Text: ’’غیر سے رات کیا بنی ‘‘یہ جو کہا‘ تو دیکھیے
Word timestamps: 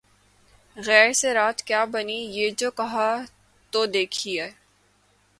’’غیر 0.77 1.09
سے 1.13 1.29
رات 1.33 1.57
کیا 1.67 1.81
بنی 1.93 2.19
‘‘یہ 2.37 2.49
جو 2.59 2.69
کہا‘ 2.71 3.09
تو 3.73 3.85
دیکھیے 3.95 4.45